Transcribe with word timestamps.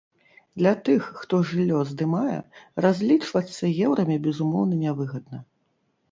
Для 0.59 0.69
тых, 0.87 1.09
хто 1.19 1.41
жыллё 1.49 1.81
здымае, 1.89 2.37
разлічвацца 2.85 3.63
еўрамі 3.89 4.15
безумоўна 4.29 4.79
нявыгадна. 4.87 5.37